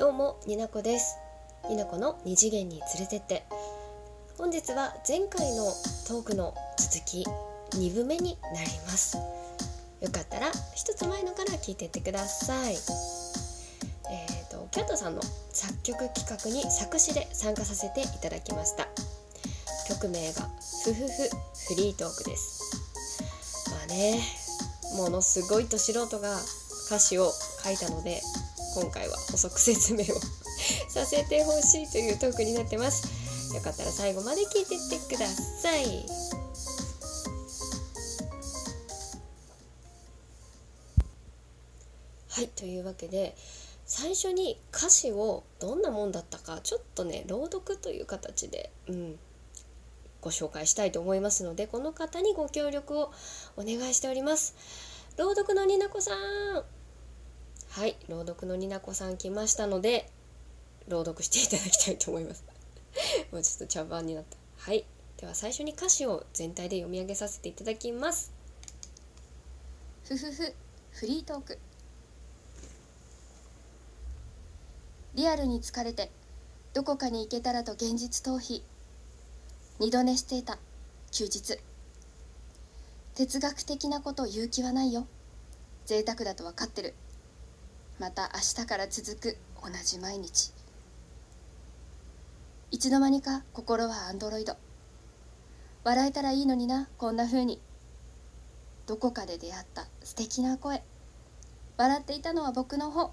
[0.00, 1.18] どうもになこです。
[1.68, 3.44] になこの二次元に連れてって。
[4.38, 5.64] 本日は前回の
[6.08, 7.22] トークの続き
[7.76, 9.18] 2部目になります。
[10.00, 12.72] よかったら一つ前のから聞いてってください。
[12.72, 15.20] えっ、ー、とキャットさんの
[15.52, 18.88] 作曲企画に作詞で参加させていただきました。
[19.86, 20.48] 曲名が
[20.82, 21.08] ふふふ
[21.74, 23.70] フリートークです。
[23.70, 24.18] まあね
[24.96, 26.38] ものすごいと素人が
[26.86, 27.30] 歌詞を
[27.62, 28.22] 書いたので
[28.74, 30.06] 今回は補足説明を
[30.88, 33.08] させてほしいというトークになってます。
[33.54, 36.06] よかったら最後まで聞いてってください。
[42.28, 43.36] はいというわけで
[43.84, 49.18] 最初に歌詞をどんなもんだったかちょっとね朗読という形で、うん、
[50.20, 53.12] ご紹介したいと思いますのでこの方にご協力を
[53.56, 54.54] お願いしております。
[55.18, 56.79] 朗読のになこさん。
[57.70, 60.10] はい朗読のになこさん来ましたので
[60.88, 62.44] 朗読していただきたいと思います。
[63.30, 64.36] もうちょっと茶番になった。
[64.56, 64.84] はい
[65.18, 68.32] では最初に歌詞を全体で読み上げさせていただきます。
[70.02, 70.52] ふふふ
[70.90, 71.58] フリートーク。
[75.14, 76.10] リアルに疲れて
[76.74, 78.62] どこかに行けたらと現実逃避。
[79.78, 80.58] 二度寝していた
[81.12, 81.56] 休日。
[83.14, 85.06] 哲学的なこと言う気はないよ。
[85.86, 86.94] 贅沢だと分かってる。
[88.00, 90.54] また明日から続く同じ毎日。
[92.70, 94.56] いつの間にか心はアンドロイド。
[95.84, 97.60] 笑えたらいいのになこんな風に。
[98.86, 100.82] どこかで出会った素敵な声。
[101.76, 103.12] 笑っていたのは僕の方。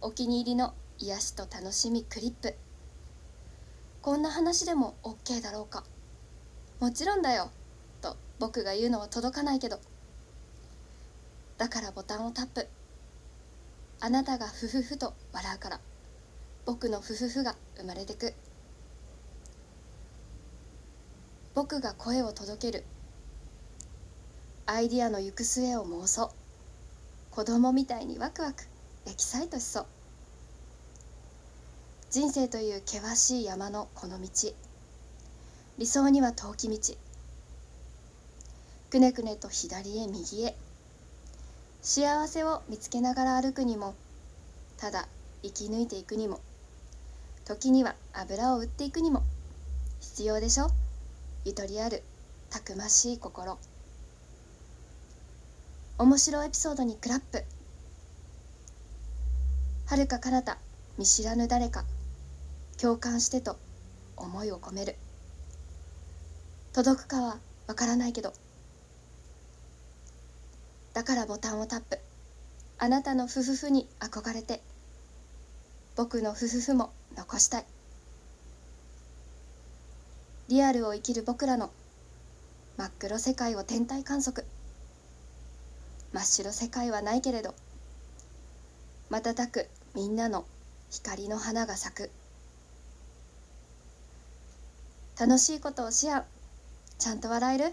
[0.00, 2.54] お気に入りの癒しと楽しみクリップ。
[4.02, 5.82] こんな話でも OK だろうか。
[6.78, 7.50] もちろんだよ。
[8.02, 9.80] と僕が言うのは届かないけど。
[11.58, 12.68] だからボタンをタップ。
[14.02, 15.80] あなたがふふふと笑うから
[16.64, 18.32] 僕のふふふが生まれてく。
[21.54, 22.84] 僕が声を届ける。
[24.66, 26.32] アイディアの行く末を妄想。
[27.30, 28.64] 子供みたいにワクワク。
[29.06, 29.86] エキサイトしそう。
[32.10, 34.28] 人生という険しい山のこの道。
[35.78, 36.94] 理想には遠き道。
[38.90, 40.56] くねくねと左へ右へ。
[41.82, 43.94] 幸せを見つけながら歩くにも
[44.76, 45.08] ただ
[45.42, 46.40] 生き抜いていくにも
[47.46, 49.22] 時には油を売っていくにも
[50.00, 50.68] 必要でしょ？
[51.44, 52.02] ゆとりある
[52.50, 53.58] たくましい心。
[55.98, 57.44] 面白いエピソードにクラップ。
[59.86, 60.58] はるか彼方
[60.98, 61.84] 見知らぬ誰か
[62.80, 63.56] 共感してと
[64.16, 64.96] 思いを込める。
[66.72, 68.32] 届くかはわからないけど
[70.92, 71.98] だからボタンをタップ。
[72.78, 74.60] あなたの夫婦に憧れて。
[75.96, 77.66] 僕の夫婦も残したい。
[80.48, 81.70] リアルを生きる僕らの
[82.76, 84.46] 真っ黒世界を天体観測。
[86.12, 87.54] 真っ白世界はないけれど
[89.10, 90.44] 瞬くみんなの
[90.90, 92.10] 光の花が咲く。
[95.18, 96.24] 楽しいことをし合う
[96.98, 97.72] ちゃんと笑える？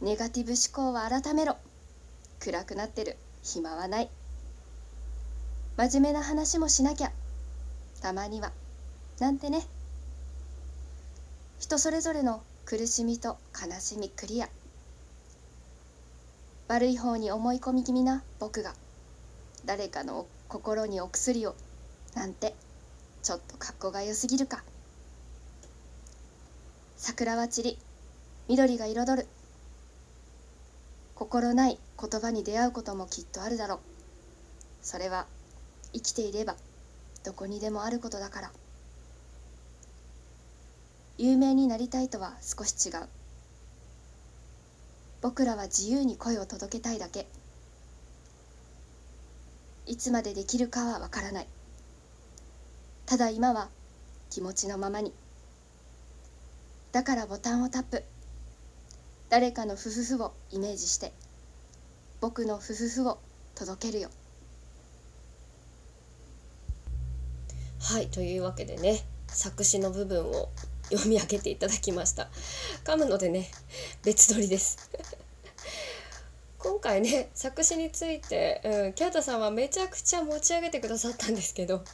[0.00, 1.56] ネガティブ思考は改めろ。
[2.38, 3.16] 暗くなってる。
[3.42, 4.08] 暇はない。
[5.76, 7.10] 真面目な話もしなきゃ。
[8.00, 8.52] たまには。
[9.18, 9.66] なんてね。
[11.58, 14.48] 人それぞれの苦しみと悲しみクリア。
[16.68, 18.74] 悪い方に思い込み気味な僕が。
[19.64, 21.56] 誰かの心にお薬を
[22.14, 22.54] なんて。
[23.24, 24.62] ちょっと格好が良すぎるか。
[26.96, 27.78] 桜は散り。
[28.46, 29.28] 緑が彩る。
[31.18, 33.78] 心ない言葉に出会うこともきっとあるだろう。
[34.82, 35.26] それは
[35.92, 36.54] 生きていれば
[37.24, 38.52] どこにでもあることだから。
[41.16, 43.08] 有名になりたいとは少し違う。
[45.20, 47.26] 僕らは自由に声を届けたいだけ。
[49.86, 51.48] いつまでできるかはわからない。
[53.06, 53.70] ただ今は
[54.30, 55.12] 気持ちのままに。
[56.92, 58.04] だからボタンをタップ。
[59.30, 61.12] 誰かの夫婦をイメージして
[62.20, 63.18] 僕の夫婦を
[63.54, 64.08] 届けるよ。
[67.80, 70.48] はいというわけでね作詞の部分を
[70.90, 72.28] 読み上げていただきました。
[72.84, 73.50] 噛むのでね
[74.02, 74.90] 別撮りです。
[76.58, 81.84] 今回ね作詞について、うん、キャータさんはめちゃくちゃ持ち上げてくださったんですけど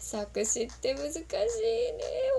[0.00, 1.28] 作詞って難しいね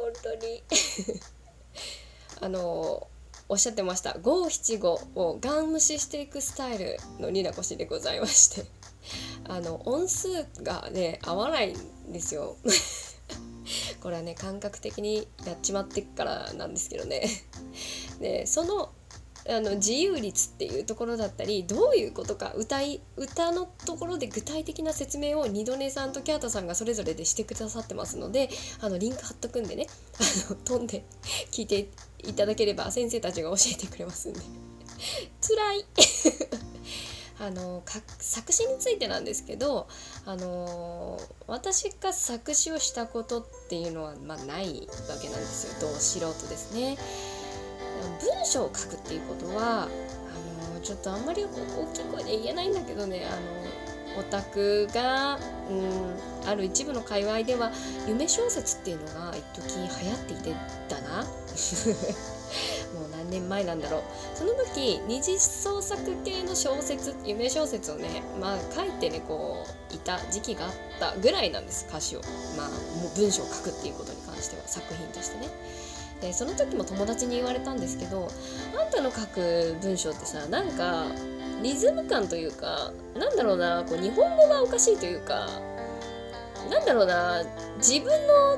[0.01, 0.63] 本当に。
[2.41, 3.07] あの
[3.51, 4.18] おっしゃってました。
[4.21, 8.65] 五七五をガン無視していくスタイルのニナコシでございまして。
[9.44, 12.56] あの音数がね合わないんですよ。
[14.00, 17.30] これはね感覚的にやっちまってっからなんですけどね。
[18.21, 18.94] でその
[19.49, 28.49] あの自由率っていうところだったりどういうことか歌い歌のところで具体的な説明を二度寝さんとキャータさんがそれぞれでしてくださってますので
[28.81, 29.88] あのリンク貼っとくんでね
[30.47, 31.03] あの飛んで
[31.51, 31.89] 聞いて
[32.19, 34.39] いただければ先生たちが教えてくれますんで。
[35.41, 35.85] 辛い。
[37.39, 37.81] あの
[38.19, 39.88] 作詞についてなんですけど
[40.27, 45.89] あの私が作詞をしたことっていうのは、まあ、ないわけなんですよ。
[45.89, 46.99] どう素人ですね。
[48.01, 49.88] 文章を書くっていうことはあ
[50.74, 51.48] のちょっとあんまり大
[51.94, 53.62] きい声で言えないんだけどねあの
[54.18, 55.38] オタクが、
[55.69, 57.71] うん、ある一部の界隈では
[58.07, 60.56] 夢小説っていうのが一時流行っていて
[60.89, 61.24] だな。
[62.94, 64.01] もう何年前なんだろう。
[64.36, 72.21] その時二次創作系の小説夢小説をねまあ書いてねこういた時期があったぐらいなんです歌詞を。
[72.57, 75.48] まあもう文章を書くっていうことに関しては作品としてね。
[76.21, 78.29] でその時も友達に言われたんですけど
[78.79, 81.07] あんたの書く文章ってさなんか
[81.63, 85.47] リズム感というかなんだろうなこう日本語がおかしいというか
[86.69, 87.44] なんだろうな
[87.77, 88.57] 自分の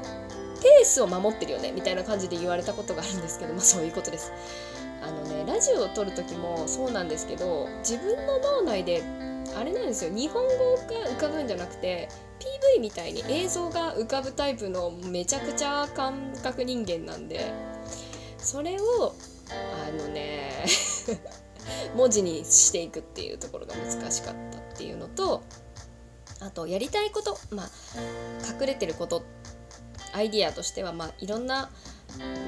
[0.61, 4.31] ペースを守ってるよねみたいな感じで言われたことがあるんですけどまあそういうことです。
[5.01, 9.03] あのねラジオを撮る時もそうなんですけど自分の脳内で
[9.55, 10.11] あれなんですよ。
[10.11, 12.09] 日本語が浮かぶんじゃなくて
[12.39, 17.53] PV みたいに映像が浮かぶタイプのめちゃくちゃ感覚人間なんで
[18.37, 19.15] それを
[19.49, 20.65] あのね
[21.95, 25.43] 文字にしていくっていうところが難しかったっていうのと
[26.39, 27.69] あとやりたいことまあ
[28.59, 29.23] 隠れてること
[30.11, 31.69] アイディアとしてはまあいろんな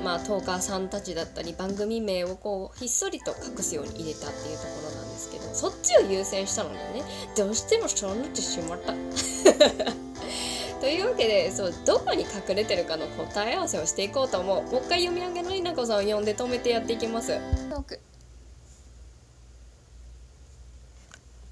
[0.04, 4.85] まあ、トーカーさんたちだったり番組名をこうひっそりと隠すように入れたっていうところ
[5.26, 7.04] ですけどそっちを優先したのでね。
[7.36, 8.94] どうしてもそうなってしまった。
[10.80, 14.64] というわけでそうどこに隠れてるかの答え合わせをしていこうと思う。
[14.64, 17.40] もう一回読み上げのりなこさんを読んで止めてやっていきます。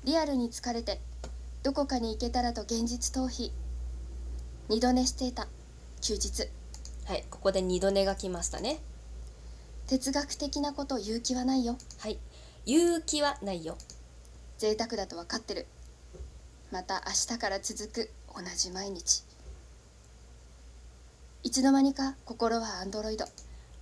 [0.03, 0.99] リアルに疲れて
[1.63, 3.51] どこかに行けたらと現実逃避。
[4.69, 5.47] 二度寝していた。
[6.01, 6.49] 休日。
[7.05, 8.79] はいここで二度寝が来ましたね。
[9.87, 11.77] 哲学的なこと言う気はないよ。
[11.99, 12.19] はい
[12.65, 13.77] 言う気はないよ。
[14.57, 15.65] 贅沢だと分かってる。
[16.71, 18.09] また明日から続く。
[18.35, 19.23] 同じ毎日。
[21.43, 23.25] いつの間にか心はアンドロイド。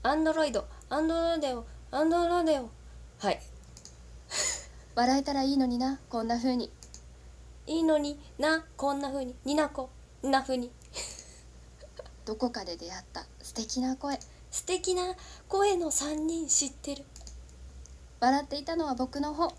[0.04, 0.66] アンドロイド。
[0.89, 2.69] アンドロデオアンドロデオ
[3.19, 3.39] はい。
[4.95, 6.72] 笑えたらいいのになこんな風に。
[7.68, 9.36] いいのになこんな風に。
[9.45, 9.89] になこ。
[10.25, 10.72] んな風に。
[12.25, 14.19] どこかで出会った素敵な声。
[14.50, 15.16] 素敵な
[15.48, 17.06] 声の3人知ってる
[18.21, 19.51] 笑っていたのは僕の方。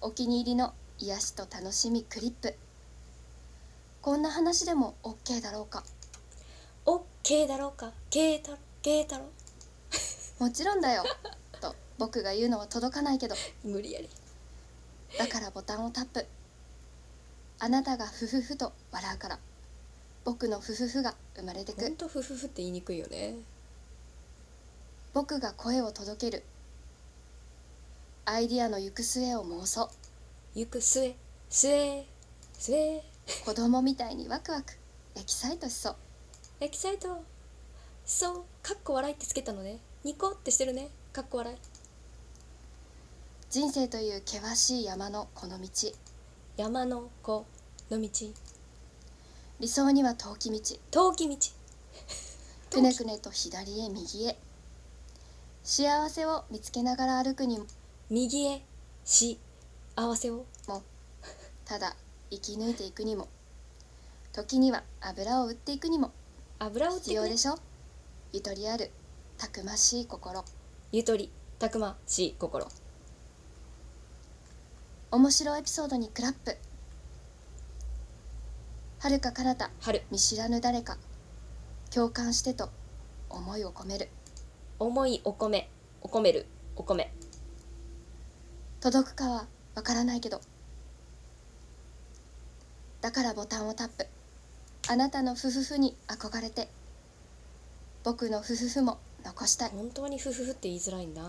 [0.00, 2.54] お気に入りの癒しと楽しみクリップ。
[4.00, 5.84] こんな話でも OK だろうか？
[6.86, 7.92] オッケーだろうか？
[8.08, 9.24] ケータロケータロ。
[10.40, 11.04] もちろんだよ。
[11.60, 13.34] と僕が言うのは届かないけど。
[13.62, 14.08] 無理やり。
[15.18, 16.26] だからボタンをタップ。
[17.58, 19.38] あなたがフフフと笑うから。
[20.24, 21.82] 僕のフフフが生まれてく。
[21.82, 23.34] ほんとフフフって言いにくいよね。
[25.12, 26.44] 僕が声を届ける
[28.30, 29.90] アイディアの行く末を妄想。
[30.54, 31.16] 行く末。
[31.48, 32.06] 末。
[32.58, 33.02] 末
[33.46, 34.74] 子供みたいにワクワク。
[35.14, 35.96] エキサイトしそう。
[36.60, 37.22] エキサイト。
[38.04, 38.44] そう。
[38.62, 39.80] かっこ笑いってつけたのね。
[40.04, 40.90] ニコってしてるね。
[41.10, 41.56] かっこ笑い。
[43.48, 45.68] 人生という険しい山のこの道。
[46.58, 47.46] 山の子
[47.90, 48.10] の道。
[49.58, 50.78] 理想には遠き道。
[50.90, 51.38] 陶器道。
[52.72, 54.38] くねくねと左へ右へ。
[55.64, 57.66] 幸せを見つけながら歩くに
[58.10, 58.62] 右へ
[59.04, 59.38] し
[59.94, 60.46] 合わせを。
[60.66, 60.82] も
[61.66, 61.94] ただ
[62.30, 63.28] 生き抜いていくにも。
[64.32, 66.10] 時には油を売っていくにも。
[66.58, 67.58] 油を必要でしょ？
[68.32, 68.90] ゆとりある
[69.36, 70.42] たくましい心。
[70.90, 72.66] ゆとりたくましい心。
[75.10, 76.56] 面白いエピソードにクラップ。
[79.00, 80.96] はるか彼方春見知らぬ誰か。
[81.94, 82.70] 共感してと
[83.28, 84.08] 思いを込める。
[84.78, 85.68] 重いお米
[86.00, 87.12] お込めるお米
[88.80, 90.40] 届くかはわからないけど。
[93.00, 94.06] だからボタンをタップ。
[94.88, 96.68] あなたのフフフに憧れて。
[98.04, 99.70] 僕のフフフも残したい。
[99.70, 101.22] 本当にフフフって言いづらいんだ。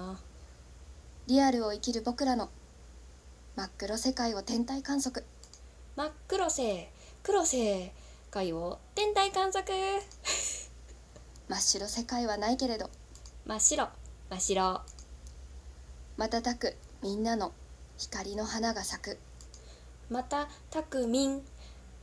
[1.25, 2.50] リアルを生きる僕らの。
[3.56, 5.25] 真っ黒世界を天体観測。
[5.96, 6.88] 真っ黒星
[7.24, 7.91] 黒星
[8.29, 9.74] 界を天体観測。
[11.50, 12.91] 真っ白世界はないけれど。
[13.48, 13.89] 真っ白。
[14.29, 14.82] 真っ白。
[16.18, 17.53] 瞬くみんなの
[17.98, 19.18] 光の花が咲く。
[20.10, 21.41] またたくみん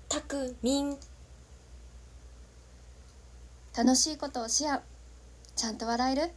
[0.08, 0.96] たくみん。
[3.76, 4.82] 楽しいことをしやん
[5.54, 6.30] ちゃんと笑える？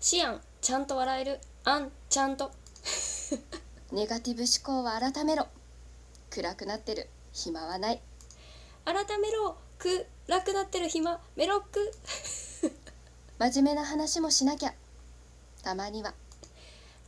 [0.00, 1.38] しやんちゃんと笑える。
[1.64, 2.50] あんちゃんと。
[3.92, 5.48] ネガティブ思考は改めろ。
[6.30, 7.08] 暗くなってる。
[7.32, 8.00] 暇はない。
[8.84, 9.58] 改めろ。
[9.78, 11.20] 暗くなってる暇。
[11.36, 11.92] メロック。
[13.38, 14.74] 真面目な話もしなきゃ。
[15.62, 16.14] たまには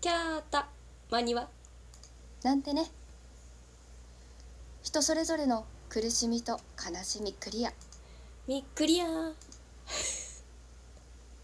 [0.01, 0.69] キャータ。
[1.11, 1.49] マニは
[2.45, 2.85] なんてね。
[4.81, 7.73] 人それぞれの苦しみと悲しみクリア。
[8.47, 9.33] みクリアー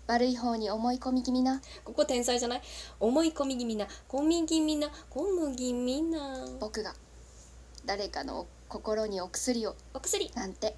[0.06, 1.60] 悪い方に思い込み気味な。
[1.82, 2.62] ここ天才じゃない？
[3.00, 3.88] 思い込み気味な。
[4.08, 4.88] 込み気味な。
[5.10, 6.46] 小麦みな。
[6.60, 6.94] 僕が。
[7.84, 9.74] 誰かの心にお薬を。
[9.94, 10.30] お薬。
[10.36, 10.76] なんて。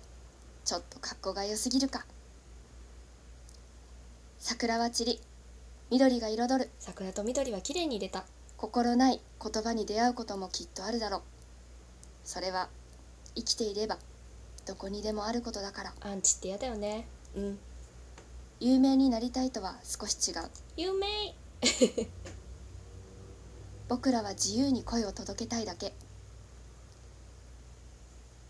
[0.65, 2.07] ちょっと格好が良すぎるか。
[4.39, 5.21] 桜は散り
[5.89, 6.71] 緑が彩る。
[6.81, 8.25] 桜と緑は綺麗に入れた。
[8.57, 11.23] 心ない言葉に出会うこともきっとあるだろう。
[12.25, 12.69] それは
[13.37, 13.99] 生きていれば
[14.67, 15.95] どこにでもあることだから。
[16.01, 17.07] アンチって嫌だよね。
[17.37, 17.59] うん。
[18.59, 20.51] 有名になりたいとは少し違う。
[20.77, 21.07] 有名。
[23.89, 25.95] 僕らは自由に声を届けたいだけ。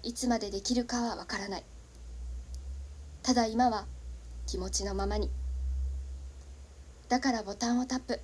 [0.02, 1.64] いつまでできるかはわからない。
[3.22, 3.86] ただ今は
[4.46, 5.30] 気持ちのままに
[7.08, 8.18] だからボタンをタップ。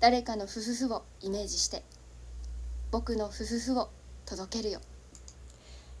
[0.00, 1.82] 誰かのフフフをイメージして
[2.90, 3.90] 僕のフフフを
[4.24, 4.80] 届けるよ。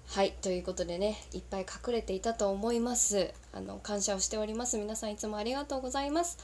[0.06, 3.34] はいということでねいっぱい隠れていたと思います。
[3.52, 4.78] あの感謝をしております。
[4.78, 6.38] 皆さんいつもありがとうございます。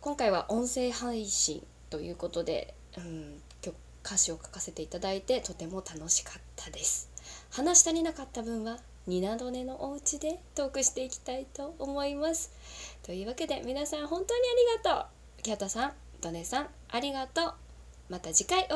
[0.00, 7.10] 今回は音声配信ということで、うん、曲歌詞を書かせていただいてとても楽しかったです。
[7.50, 12.50] 話し足りなかった分はニナドネのお家でトークしていきたいと思います。
[13.04, 15.06] というわけで皆さん本当にありがと
[15.38, 15.42] う。
[15.42, 17.54] キャタさんドネさんありがとう。
[18.08, 18.64] また次回お